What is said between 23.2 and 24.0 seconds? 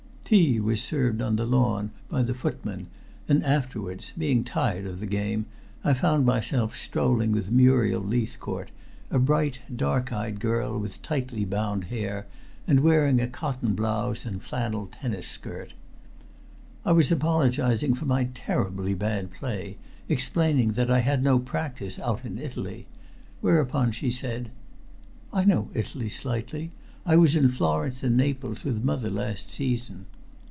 whereupon